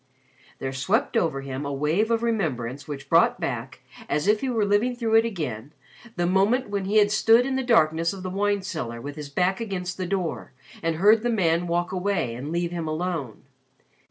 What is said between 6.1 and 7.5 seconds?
the moment when he had stood